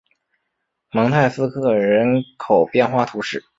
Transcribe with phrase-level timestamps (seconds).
[0.91, 3.43] 蒙泰斯科人口变化图示